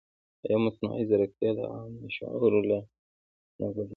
[0.45, 2.83] ایا مصنوعي ځیرکتیا د عامه شعور لار
[3.59, 3.89] نه ګډوډوي؟